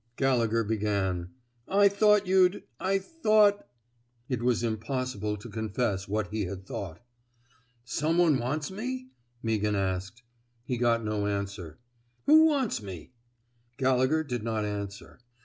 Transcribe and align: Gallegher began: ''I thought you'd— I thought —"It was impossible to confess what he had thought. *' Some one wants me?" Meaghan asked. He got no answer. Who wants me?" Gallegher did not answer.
Gallegher 0.15 0.63
began: 0.63 1.29
''I 1.69 1.87
thought 1.87 2.25
you'd— 2.25 2.63
I 2.93 2.97
thought 2.97 3.67
—"It 4.29 4.41
was 4.41 4.63
impossible 4.63 5.37
to 5.37 5.47
confess 5.47 6.07
what 6.07 6.29
he 6.29 6.45
had 6.45 6.65
thought. 6.65 7.03
*' 7.49 7.63
Some 7.85 8.17
one 8.17 8.39
wants 8.39 8.71
me?" 8.71 9.11
Meaghan 9.45 9.75
asked. 9.75 10.23
He 10.65 10.77
got 10.77 11.03
no 11.05 11.27
answer. 11.27 11.77
Who 12.25 12.45
wants 12.45 12.81
me?" 12.81 13.11
Gallegher 13.77 14.23
did 14.23 14.41
not 14.41 14.65
answer. 14.65 15.19